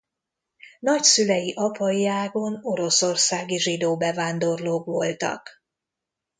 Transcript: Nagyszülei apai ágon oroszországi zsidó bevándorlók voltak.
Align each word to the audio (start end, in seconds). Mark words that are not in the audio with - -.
Nagyszülei 0.79 1.53
apai 1.55 2.07
ágon 2.07 2.59
oroszországi 2.61 3.59
zsidó 3.59 3.97
bevándorlók 3.97 4.85
voltak. 4.85 5.49